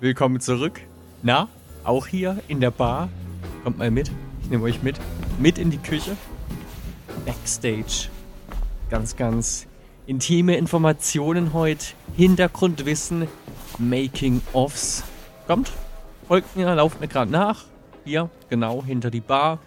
[0.00, 0.80] willkommen zurück.
[1.22, 1.48] Na,
[1.84, 3.10] auch hier in der Bar.
[3.62, 4.10] Kommt mal mit,
[4.42, 4.98] ich nehme euch mit.
[5.38, 6.16] Mit in die Küche.
[7.26, 8.08] Backstage.
[8.88, 9.66] Ganz, ganz
[10.06, 11.88] intime Informationen heute.
[12.16, 13.28] Hintergrundwissen,
[13.78, 15.04] Making-ofs.
[15.46, 15.70] Kommt,
[16.26, 17.64] folgt mir, lauft mir gerade nach.
[18.04, 19.58] Hier, genau, hinter die Bar.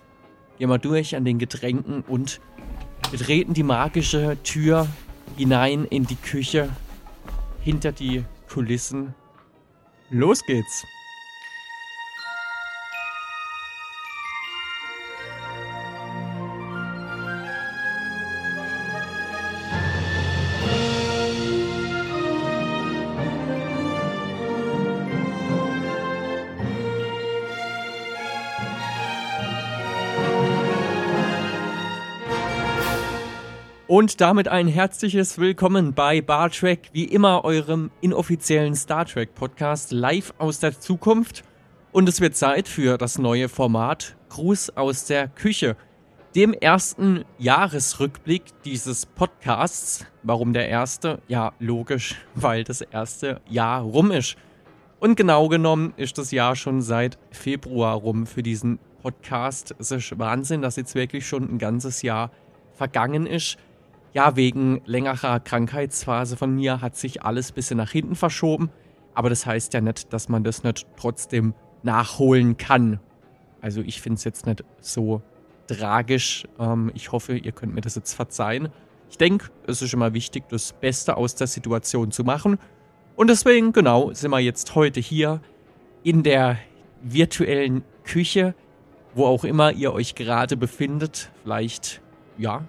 [0.58, 2.42] Gehen wir durch an den Getränken und
[3.12, 4.88] betreten die magische Tür
[5.38, 6.70] hinein in die Küche.
[7.62, 9.14] Hinter die Kulissen.
[10.14, 10.86] Los geht's.
[33.96, 39.92] Und damit ein herzliches Willkommen bei Bar Trek, wie immer eurem inoffiziellen Star Trek Podcast
[39.92, 41.44] live aus der Zukunft.
[41.92, 45.78] Und es wird Zeit für das neue Format Gruß aus der Küche,
[46.36, 50.08] dem ersten Jahresrückblick dieses Podcasts.
[50.24, 51.22] Warum der erste?
[51.28, 54.38] Ja, logisch, weil das erste Jahr rum ist.
[55.00, 59.76] Und genau genommen ist das Jahr schon seit Februar rum für diesen Podcast.
[59.78, 62.32] Es ist Wahnsinn, dass jetzt wirklich schon ein ganzes Jahr
[62.74, 63.60] vergangen ist
[64.14, 68.70] ja, wegen längerer Krankheitsphase von mir hat sich alles ein bisschen nach hinten verschoben.
[69.16, 73.00] Aber das heißt ja nicht, dass man das nicht trotzdem nachholen kann.
[73.62, 75.22] Also ich finde es jetzt nicht so
[75.68, 76.46] tragisch.
[76.60, 78.70] Ähm, ich hoffe, ihr könnt mir das jetzt verzeihen.
[79.10, 82.58] Ich denke, es ist immer wichtig, das Beste aus der Situation zu machen.
[83.16, 85.40] Und deswegen, genau, sind wir jetzt heute hier
[86.04, 86.58] in der
[87.02, 88.56] virtuellen Küche,
[89.14, 91.32] wo auch immer ihr euch gerade befindet.
[91.44, 92.02] Vielleicht,
[92.38, 92.64] ja,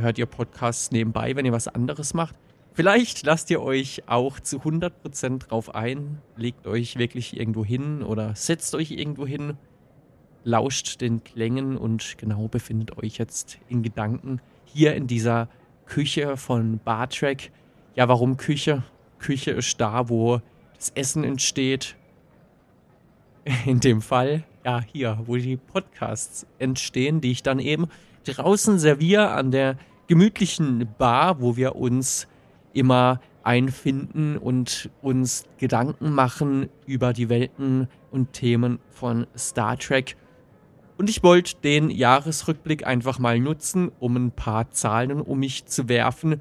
[0.00, 2.34] hört ihr Podcasts nebenbei, wenn ihr was anderes macht.
[2.72, 8.34] Vielleicht lasst ihr euch auch zu 100% drauf ein, legt euch wirklich irgendwo hin oder
[8.34, 9.56] setzt euch irgendwo hin,
[10.44, 15.48] lauscht den Klängen und genau befindet euch jetzt in Gedanken hier in dieser
[15.86, 17.50] Küche von Bartrack.
[17.96, 18.84] Ja, warum Küche?
[19.18, 20.40] Küche ist da, wo
[20.76, 21.96] das Essen entsteht.
[23.66, 27.88] In dem Fall, ja, hier, wo die Podcasts entstehen, die ich dann eben
[28.24, 29.76] draußen serviere an der
[30.10, 32.26] gemütlichen Bar, wo wir uns
[32.72, 40.16] immer einfinden und uns Gedanken machen über die Welten und Themen von Star Trek.
[40.98, 45.88] Und ich wollte den Jahresrückblick einfach mal nutzen, um ein paar Zahlen um mich zu
[45.88, 46.40] werfen.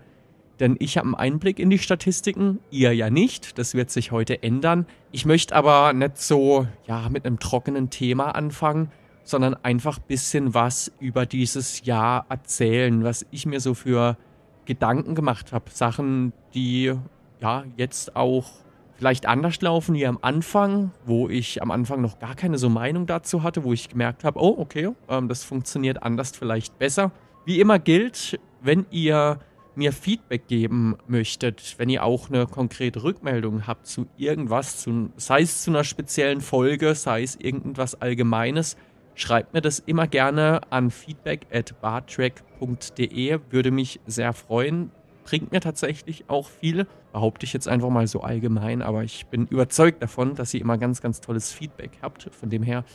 [0.60, 3.60] Denn ich habe einen Einblick in die Statistiken, ihr ja nicht.
[3.60, 4.88] Das wird sich heute ändern.
[5.12, 8.92] Ich möchte aber nicht so, ja, mit einem trockenen Thema anfangen,
[9.30, 14.18] sondern einfach ein bisschen was über dieses Jahr erzählen, was ich mir so für
[14.66, 15.66] Gedanken gemacht habe.
[15.72, 16.94] Sachen, die
[17.40, 18.50] ja jetzt auch
[18.98, 23.06] vielleicht anders laufen wie am Anfang, wo ich am Anfang noch gar keine so Meinung
[23.06, 27.12] dazu hatte, wo ich gemerkt habe, oh, okay, ähm, das funktioniert anders vielleicht besser.
[27.46, 29.40] Wie immer gilt, wenn ihr
[29.76, 35.42] mir Feedback geben möchtet, wenn ihr auch eine konkrete Rückmeldung habt zu irgendwas, zu, sei
[35.42, 38.76] es zu einer speziellen Folge, sei es irgendwas Allgemeines,
[39.20, 44.92] Schreibt mir das immer gerne an feedback at bartrack.de, würde mich sehr freuen.
[45.26, 49.46] Bringt mir tatsächlich auch viel, behaupte ich jetzt einfach mal so allgemein, aber ich bin
[49.48, 52.34] überzeugt davon, dass ihr immer ganz, ganz tolles Feedback habt.
[52.34, 52.86] Von dem her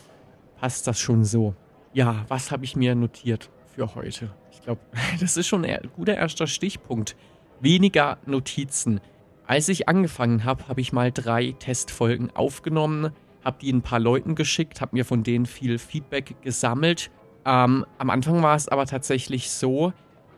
[0.59, 1.55] passt das schon so.
[1.93, 4.31] Ja, was habe ich mir notiert für heute?
[4.51, 4.81] Ich glaube,
[5.21, 7.17] das ist schon ein guter erster Stichpunkt.
[7.61, 9.03] Weniger Notizen.
[9.47, 13.13] Als ich angefangen habe, habe ich mal drei Testfolgen aufgenommen
[13.45, 17.11] habe die ein paar Leuten geschickt, habe mir von denen viel Feedback gesammelt.
[17.45, 19.93] Ähm, am Anfang war es aber tatsächlich so,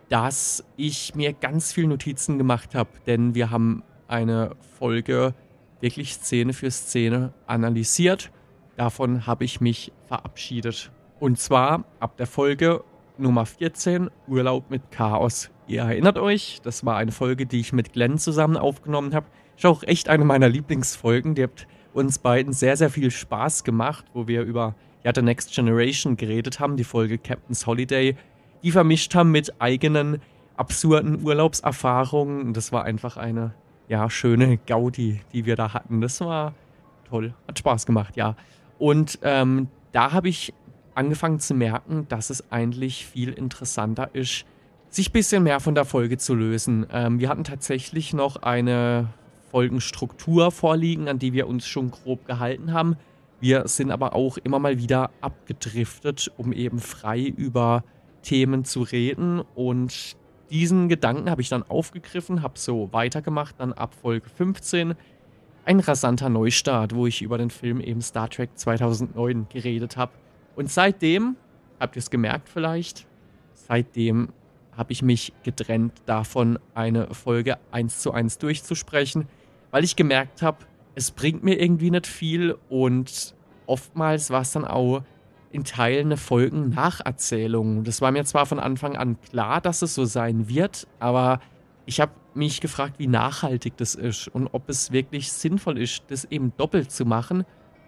[0.09, 5.35] dass ich mir ganz viel Notizen gemacht habe, denn wir haben eine Folge
[5.81, 8.31] wirklich Szene für Szene analysiert.
[8.77, 10.91] Davon habe ich mich verabschiedet.
[11.19, 12.85] Und zwar ab der Folge
[13.19, 15.51] Nummer 14, Urlaub mit Chaos.
[15.67, 19.27] Ihr erinnert euch, das war eine Folge, die ich mit Glenn zusammen aufgenommen habe.
[19.57, 21.35] Ist auch echt eine meiner Lieblingsfolgen.
[21.35, 25.55] Die habt uns beiden sehr, sehr viel Spaß gemacht, wo wir über ja, The Next
[25.55, 28.17] Generation geredet haben, die Folge Captain's Holiday,
[28.63, 30.21] die vermischt haben mit eigenen
[30.57, 32.53] absurden Urlaubserfahrungen.
[32.53, 33.55] Das war einfach eine
[33.89, 36.01] ja, schöne Gaudi, die wir da hatten.
[36.01, 36.55] Das war
[37.09, 38.37] toll, hat Spaß gemacht, ja.
[38.79, 40.53] Und ähm, da habe ich
[40.95, 44.45] angefangen zu merken, dass es eigentlich viel interessanter ist,
[44.91, 46.87] sich ein bisschen mehr von der Folge zu lösen.
[46.91, 49.09] Ähm, wir hatten tatsächlich noch eine
[49.51, 52.97] Folgenstruktur vorliegen, an die wir uns schon grob gehalten haben.
[53.41, 57.85] Wir sind aber auch immer mal wieder abgedriftet, um eben frei über
[58.23, 59.43] Themen zu reden.
[59.55, 60.17] Und
[60.51, 64.95] diesen Gedanken habe ich dann aufgegriffen, habe so weitergemacht, dann ab Folge 15
[65.65, 70.13] ein rasanter Neustart, wo ich über den Film eben Star Trek 2009 geredet habe.
[70.55, 71.37] Und seitdem,
[71.81, 73.07] habt ihr es gemerkt vielleicht,
[73.53, 74.29] seitdem
[74.77, 79.27] habe ich mich getrennt davon, eine Folge eins zu eins durchzusprechen,
[79.71, 80.59] weil ich gemerkt habe,
[80.95, 83.35] es bringt mir irgendwie nicht viel und
[83.67, 85.03] oftmals war es dann auch
[85.51, 87.85] in Teilen eine Folgen Nacherzählung.
[87.85, 91.41] Das war mir zwar von Anfang an klar, dass es so sein wird, aber
[91.87, 96.25] ich habe mich gefragt, wie nachhaltig das ist und ob es wirklich sinnvoll ist, das
[96.27, 97.45] eben doppelt zu machen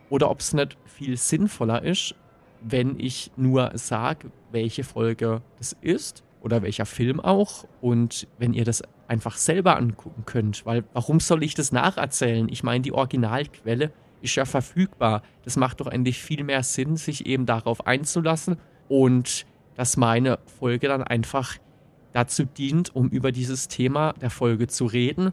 [0.09, 2.15] oder ob es nicht viel sinnvoller ist,
[2.63, 8.65] wenn ich nur sage, welche Folge das ist oder welcher Film auch und wenn ihr
[8.65, 12.49] das einfach selber angucken könnt, weil warum soll ich das nacherzählen?
[12.49, 15.23] Ich meine, die Originalquelle ist ja verfügbar.
[15.45, 18.57] Das macht doch endlich viel mehr Sinn, sich eben darauf einzulassen
[18.89, 19.47] und
[19.77, 21.57] dass meine Folge dann einfach
[22.13, 25.33] dazu dient, um über dieses Thema der Folge zu reden.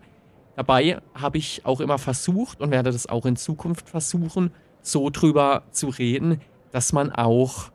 [0.55, 4.51] Dabei habe ich auch immer versucht und werde das auch in Zukunft versuchen,
[4.81, 6.41] so drüber zu reden,
[6.71, 7.71] dass man auch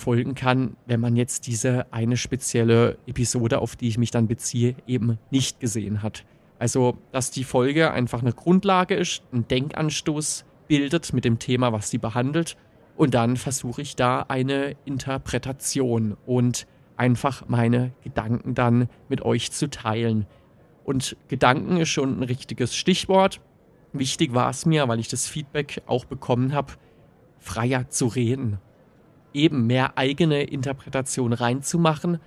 [0.00, 4.74] folgen kann, wenn man jetzt diese eine spezielle Episode, auf die ich mich dann beziehe,
[4.86, 6.24] eben nicht gesehen hat.
[6.58, 11.90] Also, dass die Folge einfach eine Grundlage ist, ein Denkanstoß bildet mit dem Thema, was
[11.90, 12.56] sie behandelt.
[12.96, 16.66] Und dann versuche ich da eine Interpretation und
[16.96, 20.26] einfach meine Gedanken dann mit euch zu teilen.
[20.84, 23.40] Und Gedanken ist schon ein richtiges Stichwort.
[23.92, 26.74] Wichtig war es mir, weil ich das Feedback auch bekommen habe,
[27.38, 28.58] freier zu reden.
[29.32, 32.18] Eben mehr eigene Interpretation reinzumachen,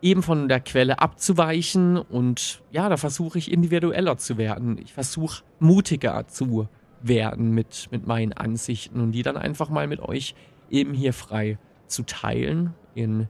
[0.00, 4.78] eben von der Quelle abzuweichen und ja, da versuche ich individueller zu werden.
[4.78, 6.68] Ich versuche mutiger zu
[7.00, 10.34] werden mit, mit meinen Ansichten und die dann einfach mal mit euch
[10.70, 13.28] eben hier frei zu teilen in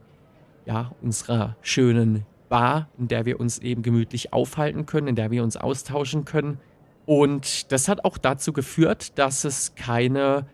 [0.65, 5.43] ja, unserer schönen Bar, in der wir uns eben gemütlich aufhalten können, in der wir
[5.43, 6.59] uns austauschen können.
[7.05, 10.45] Und das hat auch dazu geführt, dass es keine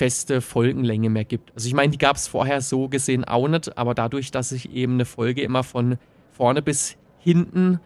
[0.00, 1.52] feste Folgenlänge mehr gibt.
[1.54, 4.72] Also ich meine, die gab es vorher so gesehen auch nicht, aber dadurch, dass ich
[4.72, 5.98] eben eine Folge immer von
[6.32, 7.80] vorne bis hinten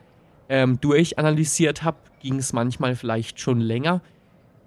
[0.49, 4.01] ähm, durchanalysiert habe, ging es manchmal vielleicht schon länger.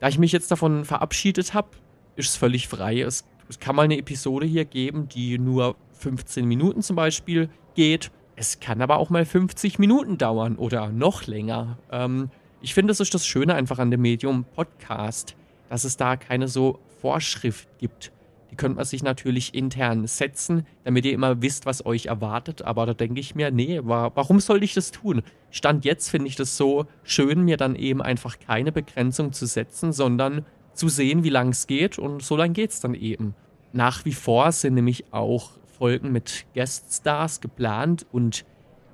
[0.02, 1.70] Da ich mich jetzt davon verabschiedet habe,
[2.18, 3.00] ist es völlig frei.
[3.00, 8.12] Es, es kann mal eine Episode hier geben, die nur 15 Minuten zum Beispiel geht.
[8.36, 11.78] Es kann aber auch mal 50 Minuten dauern oder noch länger.
[11.94, 12.30] Ähm,
[12.60, 15.38] ich finde, das ist das Schöne einfach an dem Medium Podcast,
[15.70, 18.12] dass es da keine so Vorschrift gibt.
[18.52, 22.62] Die könnte man sich natürlich intern setzen, damit ihr immer wisst, was euch erwartet.
[22.62, 25.22] Aber da denke ich mir, nee, warum soll ich das tun?
[25.52, 29.92] Stand jetzt finde ich das so schön, mir dann eben einfach keine Begrenzung zu setzen,
[29.92, 32.00] sondern zu sehen, wie lang es geht.
[32.00, 33.36] Und so lang geht es dann eben.
[33.74, 38.46] Nach wie vor sind nämlich auch Folgen mit Gueststars geplant und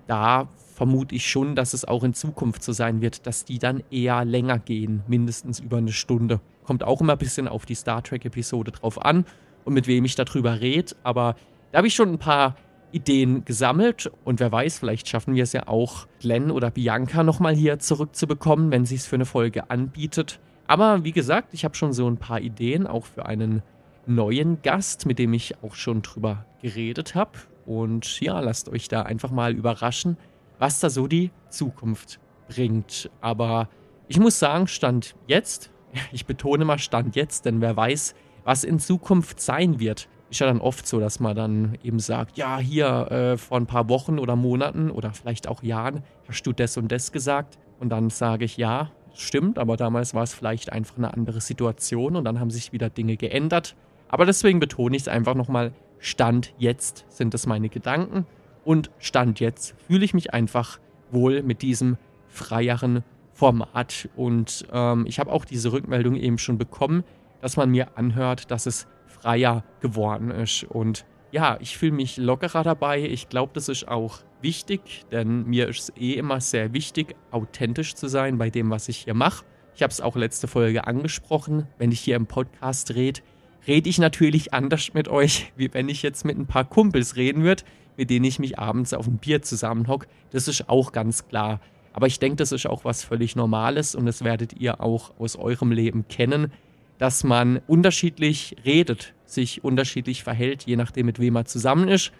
[0.07, 3.83] da vermute ich schon, dass es auch in Zukunft so sein wird, dass die dann
[3.89, 6.41] eher länger gehen, mindestens über eine Stunde.
[6.63, 9.25] Kommt auch immer ein bisschen auf die Star Trek-Episode drauf an
[9.65, 11.36] und mit wem ich darüber rede, aber
[11.71, 12.56] da habe ich schon ein paar
[12.92, 17.56] Ideen gesammelt und wer weiß, vielleicht schaffen wir es ja auch, Glenn oder Bianca nochmal
[17.56, 20.39] hier zurückzubekommen, wenn sie es für eine Folge anbietet.
[20.68, 23.63] Aber wie gesagt, ich habe schon so ein paar Ideen, auch für einen
[24.06, 27.31] neuen Gast, mit dem ich auch schon drüber geredet habe.
[27.65, 30.18] Und ja, lasst euch da einfach mal überraschen,
[30.60, 33.10] was da so die Zukunft bringt.
[33.21, 33.69] Aber
[34.07, 35.71] ich muss sagen, Stand jetzt,
[36.12, 40.08] ich betone mal Stand jetzt, denn wer weiß, was in Zukunft sein wird.
[40.29, 43.67] Ist ja dann oft so, dass man dann eben sagt, ja, hier äh, vor ein
[43.67, 47.60] paar Wochen oder Monaten oder vielleicht auch Jahren hast du das und das gesagt.
[47.79, 52.15] Und dann sage ich, ja, stimmt, aber damals war es vielleicht einfach eine andere Situation
[52.15, 53.75] und dann haben sich wieder Dinge geändert.
[54.08, 58.25] Aber deswegen betone ich es einfach nochmal, Stand jetzt sind es meine Gedanken
[58.65, 60.79] und Stand jetzt fühle ich mich einfach
[61.12, 63.03] wohl mit diesem freieren
[63.43, 64.07] Format.
[64.15, 67.03] Und ähm, ich habe auch diese Rückmeldung eben schon bekommen,
[67.41, 70.63] dass man mir anhört, dass es freier geworden ist.
[70.63, 73.01] Und ja, ich fühle mich lockerer dabei.
[73.01, 77.95] Ich glaube, das ist auch wichtig, denn mir ist es eh immer sehr wichtig, authentisch
[77.95, 79.43] zu sein bei dem, was ich hier mache.
[79.75, 83.19] Ich habe es auch letzte Folge angesprochen, wenn ich hier im Podcast rede,
[83.67, 87.43] rede ich natürlich anders mit euch, wie wenn ich jetzt mit ein paar Kumpels reden
[87.43, 87.63] würde,
[87.97, 90.07] mit denen ich mich abends auf ein Bier zusammenhocke.
[90.31, 91.59] Das ist auch ganz klar.
[91.93, 95.35] Aber ich denke, das ist auch was völlig Normales und das werdet ihr auch aus
[95.35, 96.51] eurem Leben kennen,
[96.97, 102.12] dass man unterschiedlich redet, sich unterschiedlich verhält, je nachdem, mit wem man zusammen ist.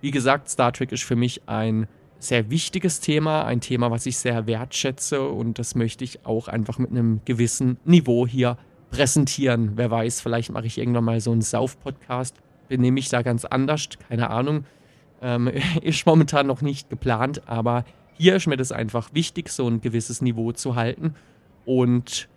[0.00, 4.16] Wie gesagt, Star Trek ist für mich ein sehr wichtiges Thema, ein Thema, was ich
[4.16, 8.58] sehr wertschätze und das möchte ich auch einfach mit einem gewissen Niveau hier
[8.90, 9.72] präsentieren.
[9.76, 12.36] Wer weiß, vielleicht mache ich irgendwann mal so einen Sauf-Podcast,
[12.68, 14.64] benehme ich da ganz anders, keine Ahnung.
[15.20, 15.50] Ähm,
[15.82, 17.84] ist momentan noch nicht geplant, aber
[18.18, 21.14] hier ist mir das einfach wichtig, so ein gewisses Niveau zu halten.
[21.64, 22.28] Und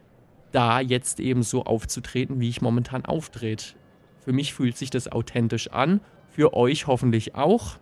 [0.52, 3.76] da jetzt eben so aufzutreten, wie ich momentan auftrete.
[4.24, 7.78] Für mich fühlt sich das authentisch an, für euch hoffentlich auch.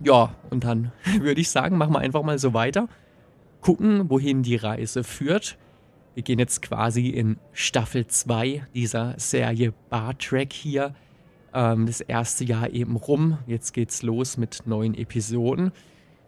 [0.00, 2.88] Ja, und dann würde ich sagen, machen wir einfach mal so weiter.
[3.60, 5.56] Gucken, wohin die Reise führt.
[6.14, 10.94] Wir gehen jetzt quasi in Staffel 2 dieser Serie Bar Track hier.
[11.54, 13.38] Ähm, das erste Jahr eben rum.
[13.46, 15.72] Jetzt geht's los mit neuen Episoden.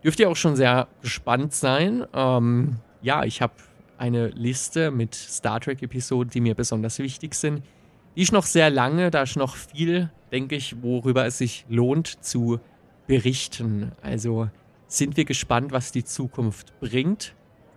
[0.05, 2.05] Dürft ihr auch schon sehr gespannt sein.
[2.15, 3.55] Ähm, ja, ich habe
[3.97, 7.63] eine Liste mit Star Trek-Episoden, die mir besonders wichtig sind.
[8.17, 12.25] Die ist noch sehr lange, da ist noch viel, denke ich, worüber es sich lohnt
[12.25, 12.61] zu
[13.07, 13.93] berichten.
[14.03, 14.49] Also
[14.87, 17.35] sind wir gespannt, was die Zukunft bringt.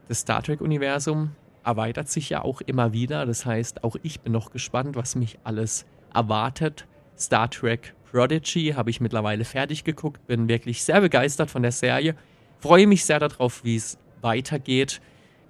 [0.07, 1.31] Das Star Trek-Universum
[1.63, 3.25] erweitert sich ja auch immer wieder.
[3.25, 6.87] Das heißt, auch ich bin noch gespannt, was mich alles erwartet.
[7.17, 12.15] Star Trek Prodigy habe ich mittlerweile fertig geguckt, bin wirklich sehr begeistert von der Serie.
[12.59, 15.01] Freue mich sehr darauf, wie es weitergeht.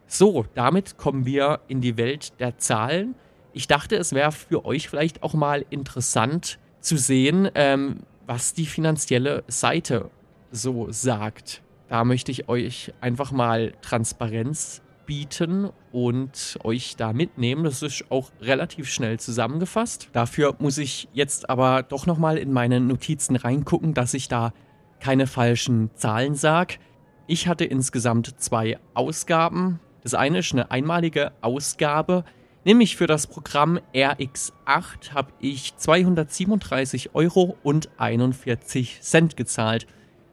[0.05, 3.15] So, damit kommen wir in die Welt der Zahlen.
[3.53, 8.65] Ich dachte, es wäre für euch vielleicht auch mal interessant zu sehen, ähm, was die
[8.65, 10.09] finanzielle Seite
[10.51, 11.61] so sagt.
[11.89, 17.65] Da möchte ich euch einfach mal Transparenz bieten und euch da mitnehmen.
[17.65, 20.07] Das ist auch relativ schnell zusammengefasst.
[20.13, 24.53] Dafür muss ich jetzt aber doch nochmal in meine Notizen reingucken, dass ich da
[25.01, 26.75] keine falschen Zahlen sage.
[27.27, 29.81] Ich hatte insgesamt zwei Ausgaben.
[30.01, 32.23] Das eine ist eine einmalige Ausgabe,
[32.63, 39.87] nämlich für das Programm RX8 habe ich 237 Euro und 41 Cent gezahlt.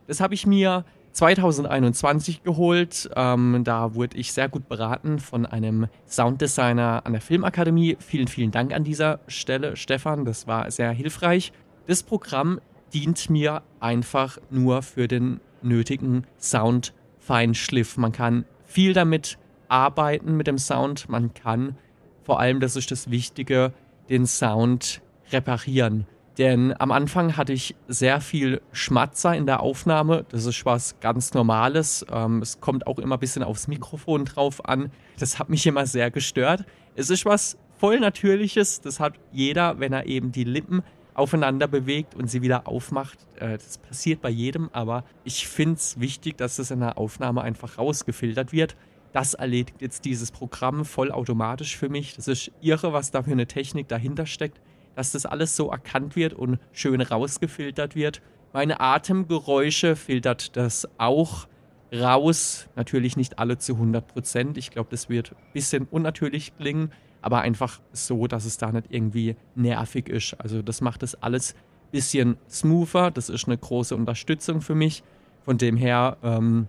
[0.06, 0.84] Das habe ich mir
[1.18, 3.10] 2021 geholt.
[3.16, 7.96] Ähm, da wurde ich sehr gut beraten von einem Sounddesigner an der Filmakademie.
[7.98, 10.24] Vielen, vielen Dank an dieser Stelle, Stefan.
[10.24, 11.52] Das war sehr hilfreich.
[11.88, 12.60] Das Programm
[12.94, 17.96] dient mir einfach nur für den nötigen Soundfeinschliff.
[17.96, 21.08] Man kann viel damit arbeiten mit dem Sound.
[21.08, 21.76] Man kann
[22.22, 23.72] vor allem, das ist das Wichtige,
[24.08, 26.06] den Sound reparieren.
[26.38, 30.24] Denn am Anfang hatte ich sehr viel Schmatzer in der Aufnahme.
[30.28, 32.06] Das ist was ganz Normales.
[32.12, 34.92] Ähm, es kommt auch immer ein bisschen aufs Mikrofon drauf an.
[35.18, 36.64] Das hat mich immer sehr gestört.
[36.94, 38.80] Es ist was voll Natürliches.
[38.80, 43.18] Das hat jeder, wenn er eben die Lippen aufeinander bewegt und sie wieder aufmacht.
[43.40, 47.42] Äh, das passiert bei jedem, aber ich finde es wichtig, dass es in der Aufnahme
[47.42, 48.76] einfach rausgefiltert wird.
[49.12, 52.14] Das erledigt jetzt dieses Programm vollautomatisch für mich.
[52.14, 54.60] Das ist irre, was da für eine Technik dahinter steckt,
[54.98, 58.20] dass das alles so erkannt wird und schön rausgefiltert wird.
[58.52, 61.46] Meine Atemgeräusche filtert das auch
[61.94, 62.68] raus.
[62.74, 64.58] Natürlich nicht alle zu 100 Prozent.
[64.58, 66.90] Ich glaube, das wird ein bisschen unnatürlich klingen,
[67.22, 70.34] aber einfach so, dass es da nicht irgendwie nervig ist.
[70.40, 73.12] Also das macht das alles ein bisschen smoother.
[73.12, 75.04] Das ist eine große Unterstützung für mich.
[75.44, 76.66] Von dem her ähm,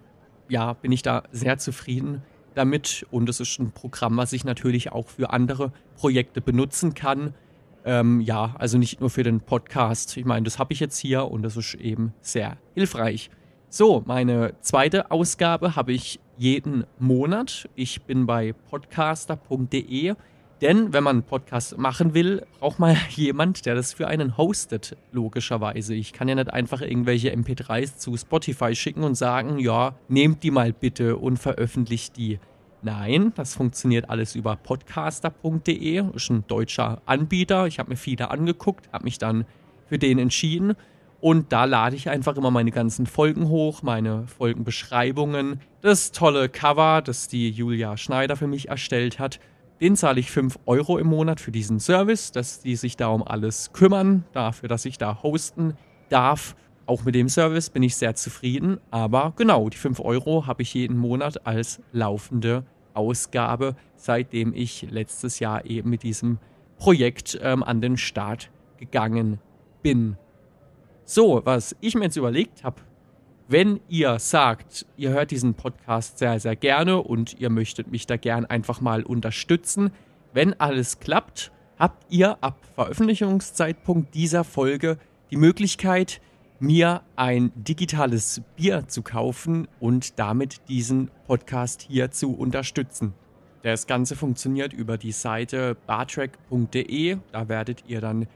[0.50, 2.22] ja, bin ich da sehr zufrieden
[2.54, 3.08] damit.
[3.10, 7.34] Und es ist ein Programm, was ich natürlich auch für andere Projekte benutzen kann.
[7.86, 10.18] Ähm, ja, also nicht nur für den Podcast.
[10.18, 13.30] Ich meine, das habe ich jetzt hier und das ist eben sehr hilfreich.
[13.70, 17.70] So, meine zweite Ausgabe habe ich jeden Monat.
[17.76, 20.16] Ich bin bei podcaster.de
[20.62, 24.98] denn wenn man einen Podcast machen will, braucht man jemand, der das für einen hostet,
[25.12, 25.94] logischerweise.
[25.94, 30.52] Ich kann ja nicht einfach irgendwelche MP3s zu Spotify schicken und sagen, ja, nehmt die
[30.52, 32.40] mal bitte und veröffentlicht die.
[32.82, 37.68] Nein, das funktioniert alles über podcaster.de, ist ein deutscher Anbieter.
[37.68, 39.46] Ich habe mir viele angeguckt, habe mich dann
[39.88, 40.76] für den entschieden
[41.20, 47.02] und da lade ich einfach immer meine ganzen Folgen hoch, meine Folgenbeschreibungen, das tolle Cover,
[47.02, 49.40] das die Julia Schneider für mich erstellt hat
[49.82, 53.24] den zahle ich 5 Euro im Monat für diesen Service, dass die sich da um
[53.24, 55.74] alles kümmern, dafür, dass ich da hosten
[56.10, 56.56] darf.
[56.90, 58.80] Auch mit dem Service bin ich sehr zufrieden.
[58.90, 62.66] Aber genau, die 5 Euro habe ich jeden Monat als laufende
[62.96, 66.40] Ausgabe, seitdem ich letztes Jahr eben mit diesem
[66.80, 69.38] Projekt ähm, an den Start gegangen
[69.84, 70.18] bin.
[71.06, 72.82] So, was ich mir jetzt überlegt habe,
[73.48, 78.18] wenn ihr sagt, ihr hört diesen Podcast sehr, sehr gerne und ihr möchtet mich da
[78.18, 79.92] gern einfach mal unterstützen,
[80.34, 84.98] wenn alles klappt, habt ihr ab Veröffentlichungszeitpunkt dieser Folge
[85.30, 86.20] die Möglichkeit,
[86.60, 93.14] mir ein digitales Bier zu kaufen und damit diesen Podcast hier zu unterstützen.
[93.62, 97.18] Das Ganze funktioniert über die Seite bartrack.de.
[97.32, 98.28] Da werdet ihr dann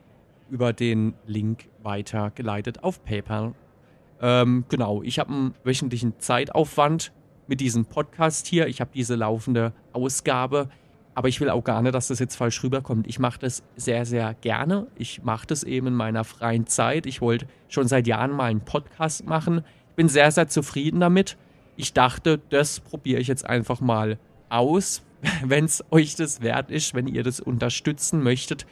[0.49, 3.53] über den Link weitergeleitet auf PayPal
[4.23, 7.11] ähm, genau, ich habe einen wöchentlichen Zeitaufwand
[7.47, 8.67] mit diesem Podcast hier.
[8.67, 10.69] Ich habe diese laufende Ausgabe.
[11.15, 13.07] Aber ich will auch gar nicht, dass das jetzt falsch rüberkommt.
[13.07, 14.87] Ich mache das sehr, sehr gerne.
[14.95, 17.05] Ich mache das eben in meiner freien Zeit.
[17.05, 19.63] Ich wollte schon seit Jahren mal einen Podcast machen.
[19.89, 21.37] Ich bin sehr, sehr zufrieden damit.
[21.75, 24.17] Ich dachte, das probiere ich jetzt einfach mal
[24.49, 25.03] aus.
[25.43, 28.65] Wenn es euch das wert ist, wenn ihr das unterstützen möchtet,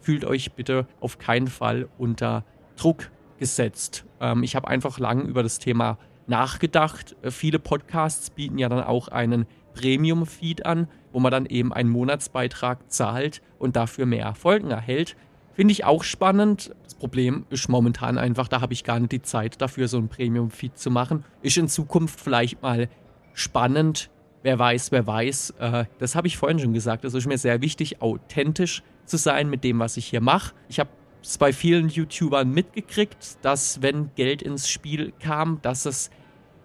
[0.00, 2.44] fühlt euch bitte auf keinen Fall unter
[2.76, 4.04] Druck gesetzt.
[4.20, 7.16] Ähm, ich habe einfach lang über das Thema nachgedacht.
[7.22, 11.88] Äh, viele Podcasts bieten ja dann auch einen Premium-Feed an, wo man dann eben einen
[11.88, 15.16] Monatsbeitrag zahlt und dafür mehr Folgen erhält.
[15.54, 16.74] Finde ich auch spannend.
[16.84, 20.08] Das Problem ist momentan einfach, da habe ich gar nicht die Zeit dafür, so ein
[20.08, 21.24] Premium-Feed zu machen.
[21.40, 22.90] Ist in Zukunft vielleicht mal
[23.32, 24.10] spannend.
[24.42, 25.54] Wer weiß, wer weiß.
[25.58, 27.02] Äh, das habe ich vorhin schon gesagt.
[27.06, 30.54] Es ist mir sehr wichtig, authentisch zu sein mit dem, was ich hier mache.
[30.68, 30.90] Ich habe
[31.22, 36.10] es bei vielen YouTubern mitgekriegt, dass wenn Geld ins Spiel kam, dass es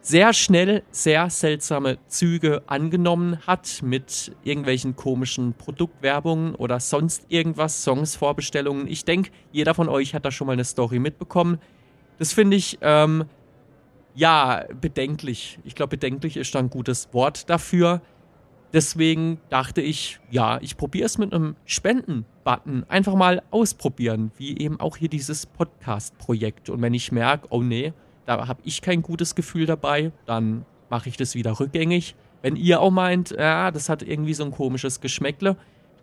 [0.01, 8.15] sehr schnell sehr seltsame Züge angenommen hat mit irgendwelchen komischen Produktwerbungen oder sonst irgendwas, Songs,
[8.15, 8.88] Vorbestellungen.
[8.88, 11.60] Ich denke, jeder von euch hat da schon mal eine Story mitbekommen.
[12.17, 13.25] Das finde ich, ähm,
[14.15, 15.60] ja, bedenklich.
[15.63, 18.01] Ich glaube, bedenklich ist da ein gutes Wort dafür.
[18.74, 22.86] Deswegen dachte ich, ja, ich probiere es mit einem Spenden-Button.
[22.88, 26.70] Einfach mal ausprobieren, wie eben auch hier dieses Podcast-Projekt.
[26.70, 27.93] Und wenn ich merke, oh nee,
[28.38, 32.15] da habe ich kein gutes Gefühl dabei, dann mache ich das wieder rückgängig.
[32.41, 35.57] Wenn ihr auch meint, ja, das hat irgendwie so ein komisches Geschmäckle,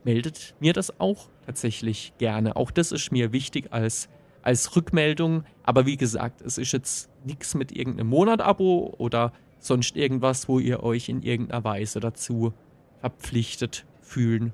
[0.04, 2.56] meldet mir das auch tatsächlich gerne.
[2.56, 4.08] Auch das ist mir wichtig als,
[4.42, 5.44] als Rückmeldung.
[5.64, 10.82] Aber wie gesagt, es ist jetzt nichts mit irgendeinem Monat-Abo oder sonst irgendwas, wo ihr
[10.82, 12.52] euch in irgendeiner Weise dazu
[13.00, 14.52] verpflichtet fühlen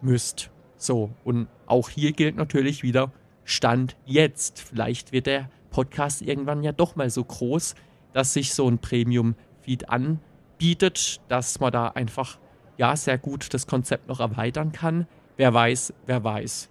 [0.00, 0.50] müsst.
[0.76, 3.12] So, und auch hier gilt natürlich wieder
[3.44, 4.60] Stand jetzt.
[4.60, 7.74] Vielleicht wird der Podcast irgendwann ja doch mal so groß,
[8.12, 12.38] dass sich so ein Premium-Feed anbietet, dass man da einfach
[12.76, 15.06] ja sehr gut das Konzept noch erweitern kann.
[15.36, 16.70] Wer weiß, wer weiß.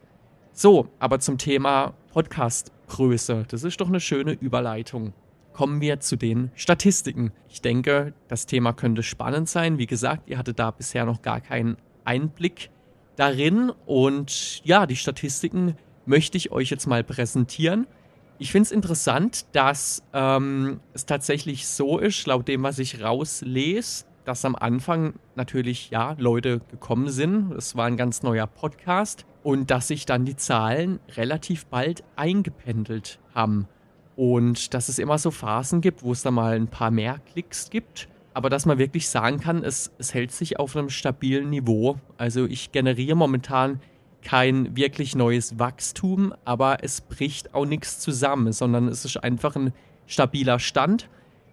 [0.52, 3.46] So, aber zum Thema Podcast-Größe.
[3.48, 5.14] Das ist doch eine schöne Überleitung
[5.60, 7.34] kommen wir zu den Statistiken.
[7.50, 9.78] Ich denke, das Thema könnte spannend sein.
[9.78, 11.76] Wie gesagt, ihr hattet da bisher noch gar keinen
[12.06, 12.70] Einblick
[13.18, 13.70] darin.
[13.86, 15.76] Und ja, die Statistiken
[16.06, 17.88] möchte ich euch jetzt mal präsentieren.
[18.42, 24.06] Ich finde es interessant, dass ähm, es tatsächlich so ist, laut dem, was ich rauslese,
[24.24, 27.52] dass am Anfang natürlich ja Leute gekommen sind.
[27.52, 33.20] Es war ein ganz neuer Podcast und dass sich dann die Zahlen relativ bald eingependelt
[33.36, 33.68] haben.
[34.16, 37.70] Und dass es immer so Phasen gibt, wo es da mal ein paar mehr Klicks
[37.70, 38.08] gibt.
[38.34, 41.98] Aber dass man wirklich sagen kann, es, es hält sich auf einem stabilen Niveau.
[42.18, 43.82] Also ich generiere momentan
[44.24, 49.74] kein wirklich neues Wachstum, aber es bricht auch nichts zusammen, sondern es ist einfach ein
[50.08, 51.10] stabiler Stand.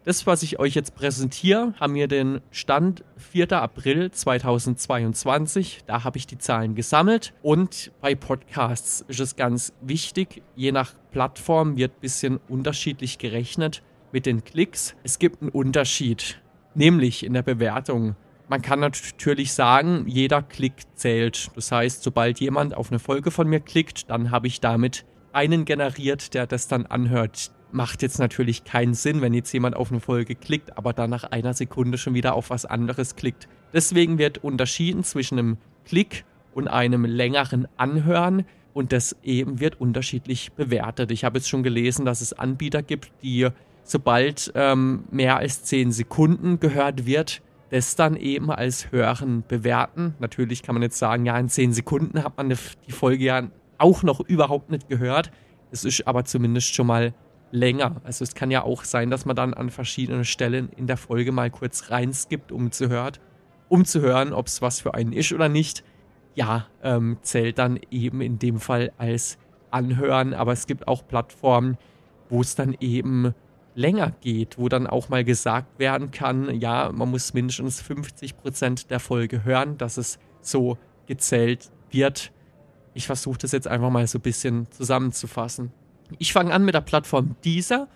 [0.07, 3.51] Das, was ich euch jetzt präsentiere, haben wir den Stand 4.
[3.55, 5.81] April 2022.
[5.85, 7.35] Da habe ich die Zahlen gesammelt.
[7.43, 13.83] Und bei Podcasts ist es ganz wichtig, je nach Plattform wird ein bisschen unterschiedlich gerechnet
[14.13, 14.95] mit den Klicks.
[15.03, 16.41] Es gibt einen Unterschied,
[16.77, 18.15] nämlich in der Bewertung.
[18.49, 21.51] Man kann natürlich sagen, jeder Klick zählt.
[21.57, 25.65] Das heißt, sobald jemand auf eine Folge von mir klickt, dann habe ich damit einen
[25.65, 30.01] generiert, der das dann anhört macht jetzt natürlich keinen Sinn, wenn jetzt jemand auf eine
[30.01, 33.49] Folge klickt, aber dann nach einer Sekunde schon wieder auf was anderes klickt.
[33.73, 40.53] Deswegen wird unterschieden zwischen einem Klick und einem längeren Anhören und das eben wird unterschiedlich
[40.53, 41.11] bewertet.
[41.11, 43.49] Ich habe jetzt schon gelesen, dass es Anbieter gibt, die
[43.83, 50.15] sobald ähm, mehr als 10 Sekunden gehört wird, das dann eben als Hören bewerten.
[50.19, 53.43] Natürlich kann man jetzt sagen, ja, in 10 Sekunden hat man die Folge ja
[53.79, 55.31] auch noch überhaupt nicht gehört.
[55.71, 57.13] Es ist aber zumindest schon mal
[57.51, 57.97] länger.
[58.05, 61.33] Also es kann ja auch sein, dass man dann an verschiedenen Stellen in der Folge
[61.33, 63.15] mal kurz reinskippt, um zu hören,
[63.69, 65.85] um zu hören, ob es was für einen ist oder nicht.
[66.35, 69.39] Ja, ähm, zählt dann eben in dem Fall als
[69.71, 71.79] Anhören, aber es gibt auch Plattformen,
[72.29, 73.35] wo es dann eben
[73.77, 78.91] länger geht, wo dann auch mal gesagt werden kann, ja, man muss mindestens 50 Prozent
[78.91, 82.33] der Folge hören, dass es so gezählt wird.
[82.95, 85.73] Ich versuche das jetzt einfach mal so ein bisschen zusammenzufassen.
[86.19, 87.89] Ich fange an mit der Plattform Deezer.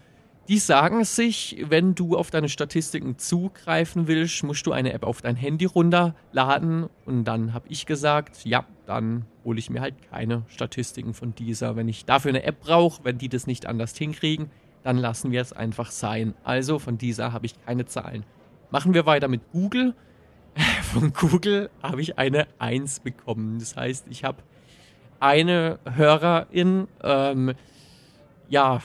[0.49, 5.23] Die sagen sich, wenn du auf deine Statistiken zugreifen willst, musst du eine App auf
[5.23, 6.89] dein Handy runterladen.
[7.07, 11.77] Und dann habe ich gesagt, ja, dann hole ich mir halt keine Statistiken von dieser.
[11.77, 14.51] Wenn ich dafür eine App brauche, wenn die das nicht anders hinkriegen,
[14.83, 16.35] dann lassen wir es einfach sein.
[16.45, 18.25] Also von dieser habe ich keine Zahlen.
[18.71, 19.95] Machen wir weiter mit Google.
[20.93, 23.61] Von Google habe ich eine 1 bekommen.
[23.61, 24.43] Das heißt, ich habe
[25.21, 27.55] eine Hörerin, ähm,
[28.49, 28.83] ja,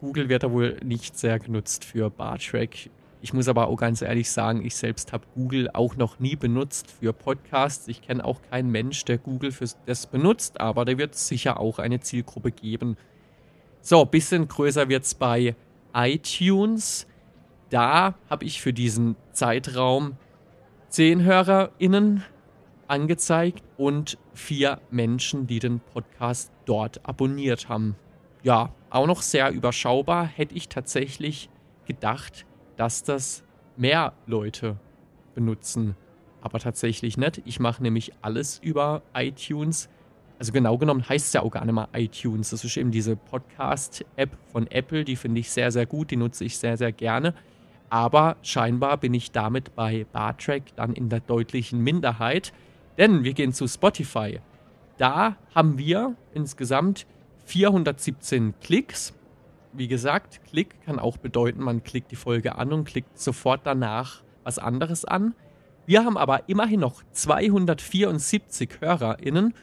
[0.00, 2.90] Google wird da wohl nicht sehr genutzt für Bartrack.
[3.20, 6.90] Ich muss aber auch ganz ehrlich sagen, ich selbst habe Google auch noch nie benutzt
[6.90, 7.88] für Podcasts.
[7.88, 11.60] Ich kenne auch keinen Mensch, der Google für das benutzt, aber da wird es sicher
[11.60, 12.96] auch eine Zielgruppe geben.
[13.84, 15.56] So, bisschen größer wird es bei
[15.92, 17.08] iTunes.
[17.68, 20.16] Da habe ich für diesen Zeitraum
[20.88, 22.22] zehn HörerInnen
[22.86, 27.96] angezeigt und vier Menschen, die den Podcast dort abonniert haben.
[28.44, 30.26] Ja, auch noch sehr überschaubar.
[30.26, 31.50] Hätte ich tatsächlich
[31.84, 33.42] gedacht, dass das
[33.76, 34.76] mehr Leute
[35.34, 35.96] benutzen.
[36.40, 37.42] Aber tatsächlich nicht.
[37.46, 39.88] Ich mache nämlich alles über iTunes.
[40.42, 42.50] Also genau genommen heißt es ja auch gar nicht mal iTunes.
[42.50, 45.04] Das ist eben diese Podcast-App von Apple.
[45.04, 46.10] Die finde ich sehr, sehr gut.
[46.10, 47.34] Die nutze ich sehr, sehr gerne.
[47.90, 52.52] Aber scheinbar bin ich damit bei Bartrack dann in der deutlichen Minderheit.
[52.98, 54.40] Denn wir gehen zu Spotify.
[54.98, 57.06] Da haben wir insgesamt
[57.44, 59.14] 417 Klicks.
[59.72, 64.24] Wie gesagt, Klick kann auch bedeuten, man klickt die Folge an und klickt sofort danach
[64.42, 65.36] was anderes an.
[65.86, 69.54] Wir haben aber immerhin noch 274 HörerInnen.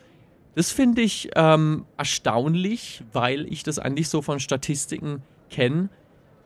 [0.55, 5.89] Das finde ich ähm, erstaunlich, weil ich das eigentlich so von Statistiken kenne,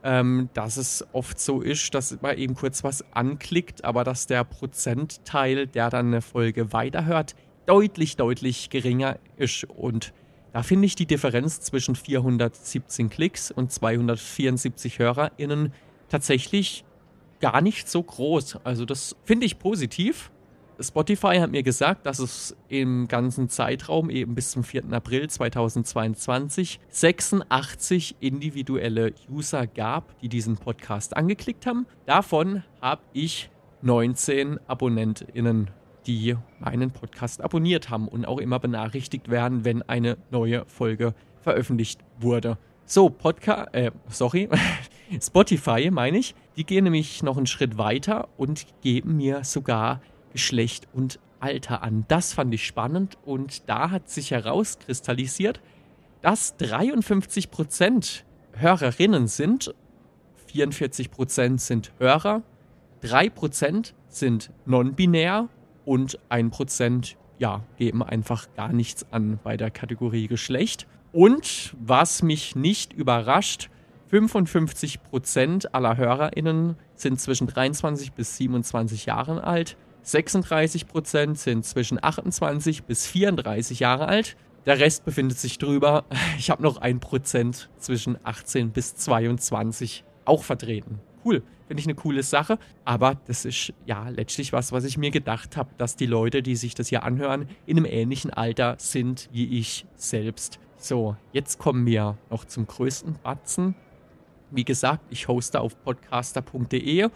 [0.04, 4.44] ähm, dass es oft so ist, dass man eben kurz was anklickt, aber dass der
[4.44, 7.36] Prozentteil, der dann eine Folge weiterhört,
[7.66, 9.64] deutlich, deutlich geringer ist.
[9.64, 10.14] Und
[10.52, 15.74] da finde ich die Differenz zwischen 417 Klicks und 274 HörerInnen
[16.10, 16.84] tatsächlich
[17.40, 18.60] gar nicht so groß.
[18.64, 20.32] Also das finde ich positiv.
[20.80, 24.86] Spotify hat mir gesagt, dass es im ganzen Zeitraum eben bis zum 4.
[24.92, 31.86] April 2022 86 individuelle User gab, die diesen Podcast angeklickt haben.
[32.06, 33.50] Davon habe ich
[33.82, 35.70] 19 AbonnentInnen,
[36.08, 42.02] die meinen Podcast abonniert haben und auch immer benachrichtigt werden, wenn eine neue Folge veröffentlicht
[42.20, 42.58] wurde.
[42.86, 44.50] So, Podcast, äh, sorry,
[45.22, 50.02] Spotify meine ich, die gehen nämlich noch einen Schritt weiter und geben mir sogar
[50.34, 52.06] Geschlecht und Alter an.
[52.08, 55.62] Das fand ich spannend und da hat sich herauskristallisiert,
[56.22, 58.22] dass 53%
[58.54, 59.74] Hörerinnen sind,
[60.54, 62.44] 44% sind Hörer,
[63.04, 65.50] 3% sind non-binär
[65.86, 70.88] und 1% ja, geben einfach gar nichts an bei der Kategorie Geschlecht.
[71.12, 73.70] Und was mich nicht überrascht,
[74.12, 82.84] 55% aller HörerInnen sind zwischen 23 bis 27 Jahren alt, 36 Prozent sind zwischen 28
[82.84, 84.36] bis 34 Jahre alt.
[84.66, 86.06] Der Rest befindet sich drüber.
[86.38, 91.00] Ich habe noch ein Prozent zwischen 18 bis 22 auch vertreten.
[91.26, 92.60] Cool, finde ich eine coole Sache.
[92.86, 96.56] Aber das ist ja letztlich was, was ich mir gedacht habe, dass die Leute, die
[96.56, 100.60] sich das hier anhören, in einem ähnlichen Alter sind wie ich selbst.
[100.78, 103.76] So, jetzt kommen wir noch zum größten Batzen.
[104.52, 107.10] Wie gesagt, ich hoste auf podcaster.de.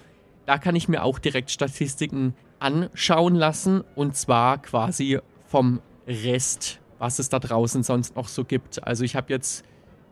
[0.45, 7.19] Da kann ich mir auch direkt Statistiken anschauen lassen und zwar quasi vom Rest, was
[7.19, 8.83] es da draußen sonst noch so gibt.
[8.83, 9.63] Also ich habe jetzt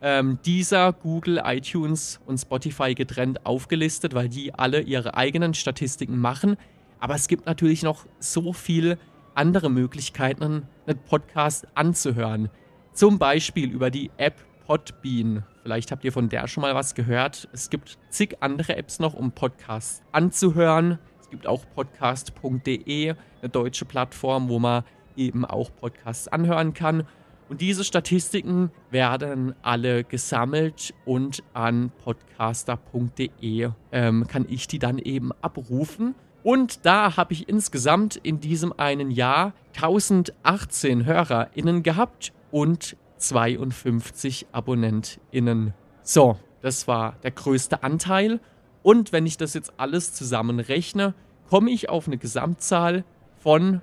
[0.01, 6.57] ähm, dieser Google, iTunes und Spotify getrennt aufgelistet, weil die alle ihre eigenen Statistiken machen.
[6.99, 8.97] Aber es gibt natürlich noch so viele
[9.33, 12.49] andere Möglichkeiten, einen Podcast anzuhören.
[12.93, 15.43] Zum Beispiel über die App Podbean.
[15.63, 17.47] Vielleicht habt ihr von der schon mal was gehört.
[17.53, 20.99] Es gibt zig andere Apps noch, um Podcasts anzuhören.
[21.35, 24.85] Gibt auch podcast.de, eine deutsche Plattform, wo man
[25.17, 27.05] eben auch Podcasts anhören kann.
[27.49, 35.33] Und diese Statistiken werden alle gesammelt und an podcaster.de ähm, kann ich die dann eben
[35.41, 36.15] abrufen.
[36.41, 45.73] Und da habe ich insgesamt in diesem einen Jahr 1018 HörerInnen gehabt und 52 AbonnentInnen.
[46.01, 48.39] So, das war der größte Anteil.
[48.85, 51.15] Und wenn ich das jetzt alles zusammenrechne,
[51.49, 53.03] komme ich auf eine Gesamtzahl
[53.41, 53.81] von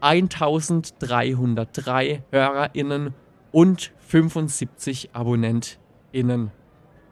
[0.00, 3.14] 1303 HörerInnen
[3.52, 6.50] und 75 AbonnentInnen.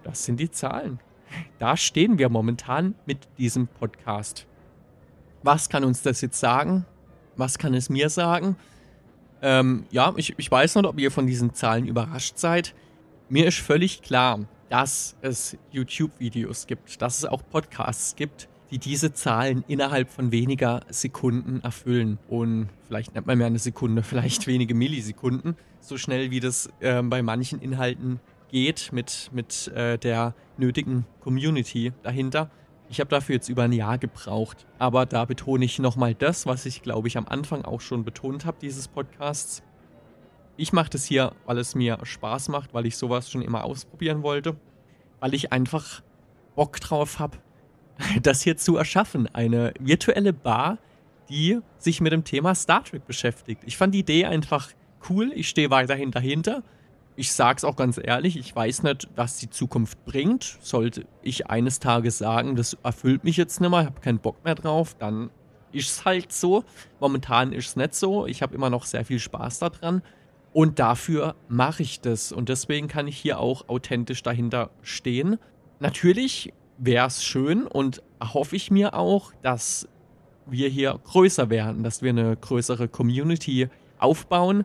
[0.03, 0.99] Das sind die Zahlen.
[1.59, 4.47] Da stehen wir momentan mit diesem Podcast.
[5.43, 6.85] Was kann uns das jetzt sagen?
[7.37, 8.57] Was kann es mir sagen?
[9.41, 12.75] Ähm, ja, ich, ich weiß nicht, ob ihr von diesen Zahlen überrascht seid.
[13.29, 19.13] Mir ist völlig klar, dass es YouTube-Videos gibt, dass es auch Podcasts gibt, die diese
[19.13, 22.19] Zahlen innerhalb von weniger Sekunden erfüllen.
[22.27, 27.03] Und vielleicht nennt man mehr eine Sekunde, vielleicht wenige Millisekunden, so schnell wie das äh,
[27.03, 28.19] bei manchen Inhalten
[28.51, 32.51] geht mit, mit äh, der nötigen Community dahinter.
[32.89, 34.67] Ich habe dafür jetzt über ein Jahr gebraucht.
[34.79, 38.47] Aber da betone ich nochmal das, was ich, glaube ich, am Anfang auch schon betont
[38.47, 39.63] habe, dieses Podcasts.
[40.57, 44.23] Ich mache das hier, weil es mir Spaß macht, weil ich sowas schon immer ausprobieren
[44.23, 44.57] wollte,
[45.21, 46.03] weil ich einfach
[46.55, 47.39] Bock drauf habe,
[48.23, 49.29] das hier zu erschaffen.
[49.35, 50.79] Eine virtuelle Bar,
[51.29, 53.63] die sich mit dem Thema Star Trek beschäftigt.
[53.65, 54.71] Ich fand die Idee einfach
[55.09, 55.33] cool.
[55.35, 56.63] Ich stehe weiterhin dahinter.
[57.15, 60.59] Ich sage es auch ganz ehrlich, ich weiß nicht, was die Zukunft bringt.
[60.63, 64.43] Sollte ich eines Tages sagen, das erfüllt mich jetzt nicht mehr, ich habe keinen Bock
[64.45, 65.31] mehr drauf, dann
[65.73, 66.65] ist es halt so.
[67.01, 68.27] Momentan ist es nicht so.
[68.27, 70.03] Ich habe immer noch sehr viel Spaß daran.
[70.53, 72.31] Und dafür mache ich das.
[72.33, 75.39] Und deswegen kann ich hier auch authentisch dahinter stehen.
[75.81, 76.53] Natürlich
[76.85, 79.89] wäre es schön und hoffe ich mir auch, dass
[80.47, 83.69] wir hier größer werden, dass wir eine größere Community
[83.99, 84.65] aufbauen.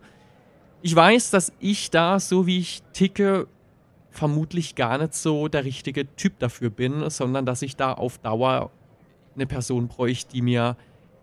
[0.82, 3.48] Ich weiß, dass ich da, so wie ich ticke,
[4.10, 8.72] vermutlich gar nicht so der richtige Typ dafür bin, sondern dass ich da auf Dauer
[9.36, 10.76] eine Person bräuchte, die mir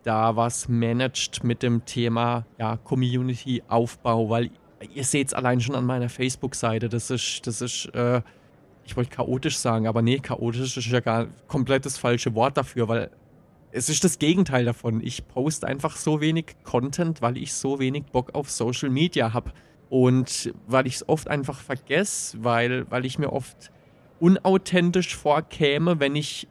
[0.05, 4.51] da was managt mit dem Thema ja, Community-Aufbau, weil
[4.95, 8.21] ihr seht es allein schon an meiner Facebook-Seite, das ist, das ist, äh,
[8.85, 12.89] ich wollte chaotisch sagen, aber nee, chaotisch ist ja gar komplett das falsche Wort dafür,
[12.89, 13.11] weil
[13.73, 15.01] es ist das Gegenteil davon.
[15.01, 19.53] Ich poste einfach so wenig Content, weil ich so wenig Bock auf Social Media habe.
[19.91, 23.73] Und weil ich es oft einfach vergesse, weil, weil ich mir oft
[24.21, 26.47] unauthentisch vorkäme, wenn ich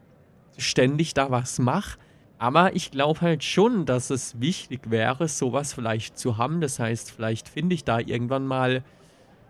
[0.57, 1.97] ständig da was mache.
[2.37, 6.59] Aber ich glaube halt schon, dass es wichtig wäre, sowas vielleicht zu haben.
[6.59, 8.83] Das heißt, vielleicht finde ich da irgendwann mal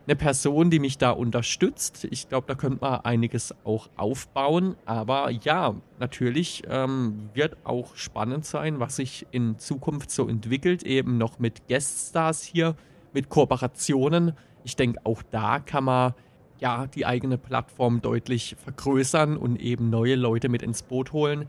[0.06, 2.08] eine Person, die mich da unterstützt.
[2.12, 4.76] Ich glaube, da könnte man einiges auch aufbauen.
[4.86, 11.18] Aber ja, natürlich ähm, wird auch spannend sein, was sich in Zukunft so entwickelt, eben
[11.18, 12.76] noch mit Gueststars hier,
[13.14, 14.34] mit Kooperationen.
[14.66, 16.14] Ich denke, auch da kann man
[16.60, 21.48] ja die eigene Plattform deutlich vergrößern und eben neue Leute mit ins Boot holen.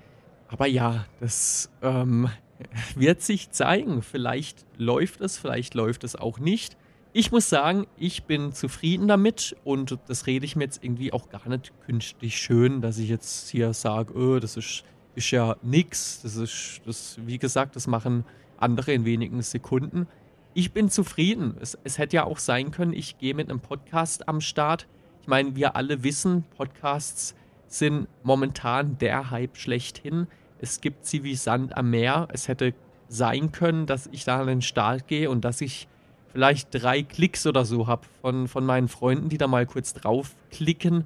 [0.48, 2.28] Aber ja, das ähm,
[2.94, 4.02] wird sich zeigen.
[4.02, 6.76] Vielleicht läuft es, vielleicht läuft es auch nicht.
[7.16, 11.28] Ich muss sagen, ich bin zufrieden damit und das rede ich mir jetzt irgendwie auch
[11.28, 14.82] gar nicht künstlich schön, dass ich jetzt hier sage, oh, das ist,
[15.14, 16.22] ist ja nix.
[16.22, 18.24] Das ist, das, wie gesagt, das machen
[18.56, 20.08] andere in wenigen Sekunden.
[20.54, 21.56] Ich bin zufrieden.
[21.60, 24.88] Es, es hätte ja auch sein können, ich gehe mit einem Podcast am Start.
[25.22, 27.36] Ich meine, wir alle wissen, Podcasts
[27.68, 30.26] sind momentan der Hype schlechthin.
[30.58, 32.26] Es gibt sie wie Sand am Meer.
[32.32, 32.74] Es hätte
[33.06, 35.86] sein können, dass ich da an den Start gehe und dass ich
[36.34, 41.04] vielleicht drei Klicks oder so habe von, von meinen Freunden, die da mal kurz draufklicken,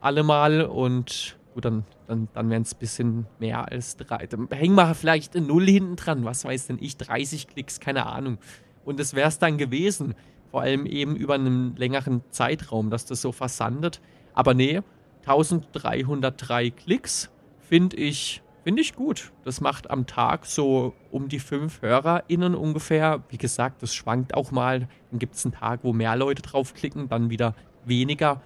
[0.00, 4.26] alle mal und gut, dann, dann, dann wären es ein bisschen mehr als drei.
[4.26, 8.06] Dann hängen wir vielleicht eine Null hinten dran, was weiß denn ich, 30 Klicks, keine
[8.06, 8.38] Ahnung.
[8.84, 10.16] Und das wäre es dann gewesen,
[10.50, 14.00] vor allem eben über einen längeren Zeitraum, dass das so versandet.
[14.34, 14.82] Aber nee,
[15.20, 19.30] 1303 Klicks finde ich Finde ich gut.
[19.44, 23.22] Das macht am Tag so um die fünf HörerInnen ungefähr.
[23.28, 24.88] Wie gesagt, das schwankt auch mal.
[25.10, 28.40] Dann gibt es einen Tag, wo mehr Leute draufklicken, dann wieder weniger.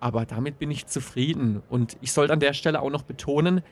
[0.00, 1.62] Aber damit bin ich zufrieden.
[1.70, 3.62] Und ich sollte an der Stelle auch noch betonen,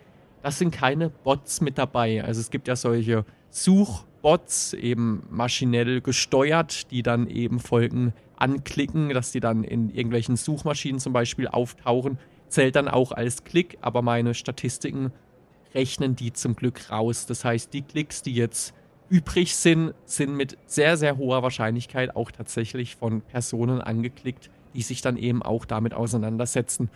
[0.43, 2.23] das sind keine Bots mit dabei.
[2.23, 9.33] Also es gibt ja solche Suchbots, eben maschinell gesteuert, die dann eben Folgen anklicken, dass
[9.33, 12.17] die dann in irgendwelchen Suchmaschinen zum Beispiel auftauchen.
[12.47, 15.13] Zählt dann auch als Klick, aber meine Statistiken
[15.75, 17.27] rechnen die zum Glück raus.
[17.27, 18.75] Das heißt, die Klicks, die jetzt
[19.09, 25.03] übrig sind, sind mit sehr, sehr hoher Wahrscheinlichkeit auch tatsächlich von Personen angeklickt, die sich
[25.03, 26.91] dann eben auch damit auseinandersetzen.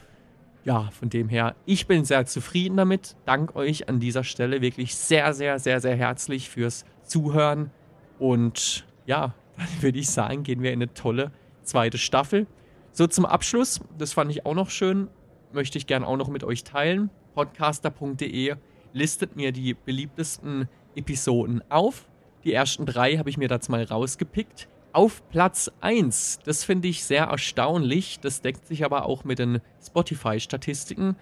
[0.64, 3.16] Ja, von dem her, ich bin sehr zufrieden damit.
[3.26, 7.70] Dank euch an dieser Stelle wirklich sehr, sehr, sehr, sehr herzlich fürs Zuhören.
[8.18, 11.32] Und ja, dann würde ich sagen, gehen wir in eine tolle
[11.64, 12.46] zweite Staffel.
[12.92, 15.08] So zum Abschluss, das fand ich auch noch schön,
[15.54, 18.54] möchte ich gerne auch noch mit euch teilen podcaster.de
[18.92, 22.06] listet mir die beliebtesten Episoden auf.
[22.44, 24.68] Die ersten drei habe ich mir jetzt mal rausgepickt.
[24.92, 29.60] Auf Platz 1, das finde ich sehr erstaunlich, das deckt sich aber auch mit den
[29.84, 31.16] Spotify-Statistiken.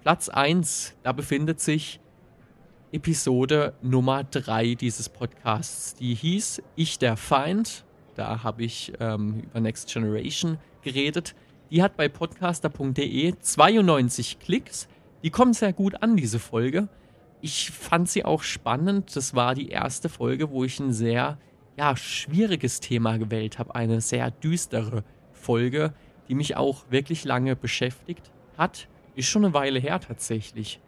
[0.00, 2.00] Platz 1, da befindet sich
[2.90, 5.94] Episode Nummer 3 dieses Podcasts.
[5.94, 7.84] Die hieß Ich der Feind.
[8.16, 11.36] Da habe ich ähm, über Next Generation geredet.
[11.72, 14.88] Die hat bei podcaster.de 92 Klicks.
[15.22, 16.90] Die kommt sehr gut an, diese Folge.
[17.40, 19.16] Ich fand sie auch spannend.
[19.16, 21.38] Das war die erste Folge, wo ich ein sehr
[21.78, 23.74] ja, schwieriges Thema gewählt habe.
[23.74, 25.94] Eine sehr düstere Folge,
[26.28, 28.86] die mich auch wirklich lange beschäftigt hat.
[29.14, 30.78] Ist schon eine Weile her tatsächlich.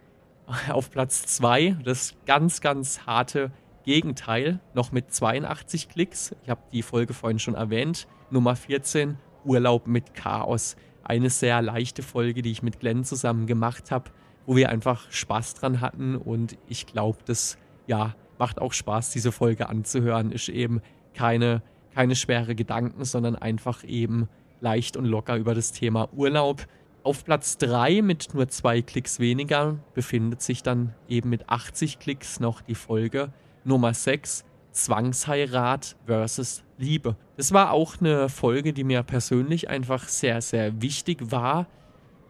[0.69, 3.53] Auf Platz 2 das ganz, ganz harte
[3.85, 6.37] Gegenteil, noch mit 82 Klicks.
[6.43, 8.07] Ich habe die Folge vorhin schon erwähnt.
[8.31, 10.77] Nummer 14, Urlaub mit Chaos.
[11.03, 14.11] Eine sehr leichte Folge, die ich mit Glenn zusammen gemacht habe
[14.47, 19.33] wo wir einfach Spaß dran hatten und ich glaube, das ja macht auch Spaß, diese
[19.33, 20.33] Folge anzuhören.
[20.33, 20.83] Ist eben
[21.15, 21.63] keine,
[21.95, 24.29] keine schwere Gedanken, sondern einfach eben
[24.61, 26.67] leicht und locker über das Thema Urlaub.
[27.03, 32.41] Auf Platz 3 mit nur zwei Klicks weniger befindet sich dann eben mit 80 Klicks
[32.41, 33.33] noch die Folge
[33.65, 34.45] Nummer 6
[34.75, 37.17] Zwangsheirat versus Liebe.
[37.37, 41.67] Das war auch eine Folge, die mir persönlich einfach sehr, sehr wichtig war,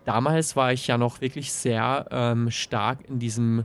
[0.04, 3.64] damals war ich ja noch wirklich sehr ähm, stark in diesem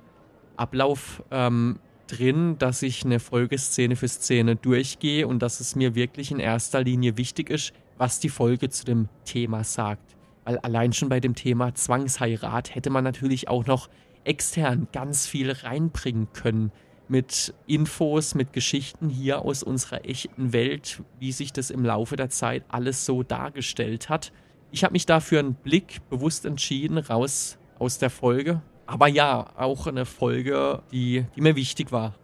[0.57, 5.95] Ablauf ähm, drin, dass ich eine Folge Szene für Szene durchgehe und dass es mir
[5.95, 10.15] wirklich in erster Linie wichtig ist, was die Folge zu dem Thema sagt.
[10.45, 13.89] Weil allein schon bei dem Thema Zwangsheirat hätte man natürlich auch noch
[14.23, 16.71] extern ganz viel reinbringen können
[17.09, 22.29] mit Infos, mit Geschichten hier aus unserer echten Welt, wie sich das im Laufe der
[22.29, 24.31] Zeit alles so dargestellt hat.
[24.71, 28.61] Ich habe mich dafür einen Blick bewusst entschieden, raus aus der Folge.
[28.85, 32.15] Aber ja, auch eine Folge, die, die mir wichtig war,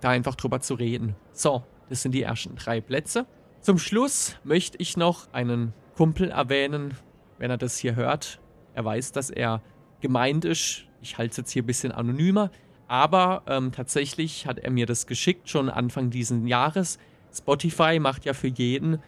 [0.00, 1.16] da einfach drüber zu reden.
[1.32, 3.26] So, das sind die ersten drei Plätze.
[3.60, 6.94] Zum Schluss möchte ich noch einen Kumpel erwähnen,
[7.38, 8.40] wenn er das hier hört.
[8.74, 9.62] Er weiß, dass er
[10.00, 10.84] gemeint ist.
[11.00, 12.50] Ich halte es jetzt hier ein bisschen anonymer.
[12.94, 17.00] Aber ähm, tatsächlich hat er mir das geschickt, schon Anfang dieses Jahres.
[17.36, 19.00] Spotify macht ja für jeden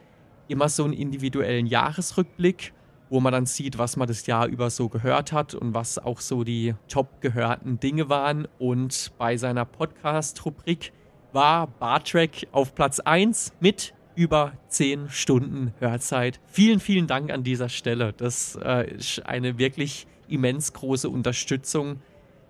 [0.48, 2.72] immer so einen individuellen Jahresrückblick,
[3.10, 6.20] wo man dann sieht, was man das Jahr über so gehört hat und was auch
[6.20, 8.48] so die top gehörten Dinge waren.
[8.58, 10.92] Und bei seiner Podcast-Rubrik
[11.32, 16.40] war Bartrack auf Platz 1 mit über 10 Stunden Hörzeit.
[16.46, 18.12] Vielen, vielen Dank an dieser Stelle.
[18.14, 22.00] Das äh, ist eine wirklich immens große Unterstützung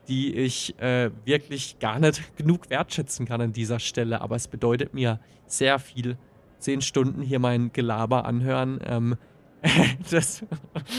[0.08, 4.20] die ich äh, wirklich gar nicht genug wertschätzen kann an dieser Stelle.
[4.20, 6.16] Aber es bedeutet mir sehr viel.
[6.58, 8.80] Zehn Stunden hier mein Gelaber anhören.
[8.84, 9.16] Ähm,
[10.10, 10.44] das,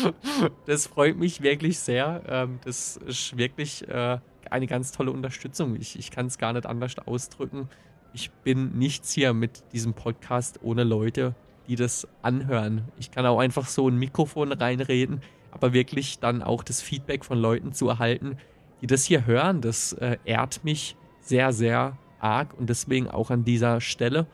[0.66, 2.22] das freut mich wirklich sehr.
[2.28, 5.76] Ähm, das ist wirklich äh, eine ganz tolle Unterstützung.
[5.80, 7.70] Ich, ich kann es gar nicht anders ausdrücken.
[8.14, 11.36] Ich bin nichts hier mit diesem Podcast ohne Leute,
[11.68, 12.86] die das anhören.
[12.98, 17.38] Ich kann auch einfach so ein Mikrofon reinreden, aber wirklich dann auch das Feedback von
[17.38, 18.38] Leuten zu erhalten,
[18.82, 23.44] die das hier hören, das äh, ehrt mich sehr, sehr arg und deswegen auch an
[23.44, 24.28] dieser Stelle.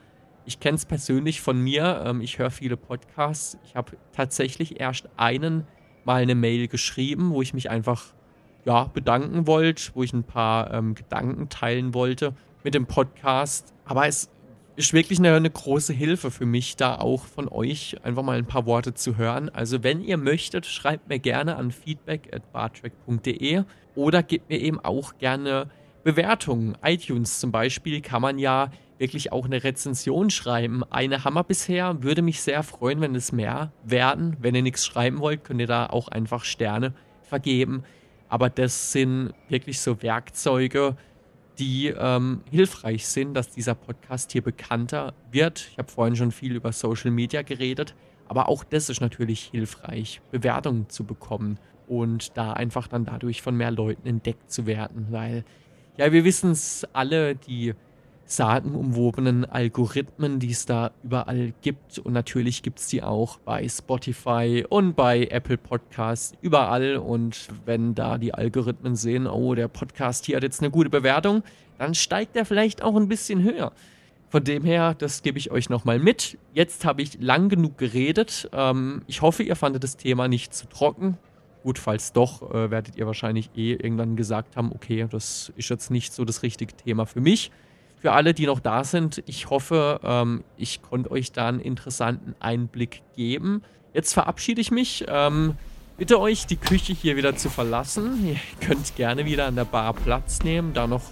[0.45, 3.57] Ich kenne es persönlich von mir, ähm, ich höre viele Podcasts.
[3.65, 5.65] Ich habe tatsächlich erst einen
[6.05, 8.13] mal eine Mail geschrieben, wo ich mich einfach
[8.65, 13.73] ja, bedanken wollte, wo ich ein paar ähm, Gedanken teilen wollte mit dem Podcast.
[13.85, 14.29] Aber es
[14.75, 18.45] ist wirklich eine, eine, große Hilfe für mich, da auch von euch einfach mal ein
[18.45, 19.49] paar Worte zu hören.
[19.49, 23.63] Also wenn ihr möchtet, schreibt mir gerne an feedback at bartrack.de
[23.95, 25.69] oder gebt mir eben auch gerne
[26.03, 26.77] Bewertungen.
[26.83, 30.83] iTunes zum Beispiel kann man ja wirklich auch eine Rezension schreiben.
[30.89, 34.37] Eine Hammer bisher, würde mich sehr freuen, wenn es mehr werden.
[34.39, 37.83] Wenn ihr nichts schreiben wollt, könnt ihr da auch einfach Sterne vergeben.
[38.29, 40.95] Aber das sind wirklich so Werkzeuge,
[41.59, 45.69] die ähm, hilfreich sind, dass dieser Podcast hier bekannter wird.
[45.71, 47.95] Ich habe vorhin schon viel über Social Media geredet,
[48.27, 51.59] aber auch das ist natürlich hilfreich, Bewertungen zu bekommen
[51.99, 55.43] und da einfach dann dadurch von mehr Leuten entdeckt zu werden, weil
[55.97, 57.73] ja, wir wissen es alle, die
[58.25, 61.99] sagenumwobenen Algorithmen, die es da überall gibt.
[61.99, 66.97] Und natürlich gibt es die auch bei Spotify und bei Apple Podcasts, überall.
[66.97, 71.43] Und wenn da die Algorithmen sehen, oh, der Podcast hier hat jetzt eine gute Bewertung,
[71.77, 73.71] dann steigt er vielleicht auch ein bisschen höher.
[74.29, 76.39] Von dem her, das gebe ich euch nochmal mit.
[76.53, 78.49] Jetzt habe ich lang genug geredet.
[78.51, 81.19] Ähm, ich hoffe, ihr fandet das Thema nicht zu trocken.
[81.63, 85.89] Gut, falls doch, äh, werdet ihr wahrscheinlich eh irgendwann gesagt haben, okay, das ist jetzt
[85.89, 87.51] nicht so das richtige Thema für mich
[88.03, 92.35] für alle, die noch da sind, ich hoffe, ähm, ich konnte euch da einen interessanten
[92.41, 93.61] Einblick geben.
[93.93, 95.05] Jetzt verabschiede ich mich.
[95.07, 95.55] Ähm,
[95.97, 98.27] bitte euch, die Küche hier wieder zu verlassen.
[98.27, 101.03] Ihr könnt gerne wieder an der Bar Platz nehmen, da noch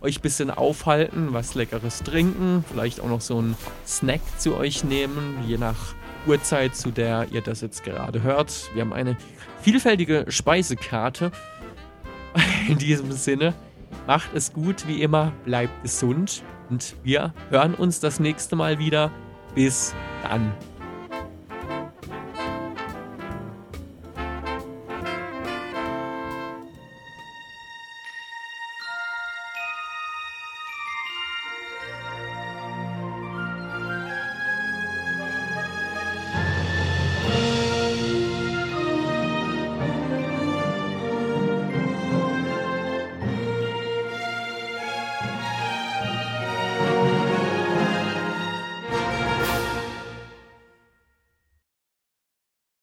[0.00, 4.82] euch ein bisschen aufhalten, was Leckeres trinken, vielleicht auch noch so einen Snack zu euch
[4.82, 5.94] nehmen, je nach
[6.26, 8.70] Uhrzeit, zu der ihr das jetzt gerade hört.
[8.74, 9.16] Wir haben eine
[9.62, 11.32] vielfältige Speisekarte.
[12.68, 13.54] In diesem Sinne.
[14.06, 19.10] Macht es gut wie immer, bleibt gesund und wir hören uns das nächste Mal wieder.
[19.54, 20.52] Bis dann.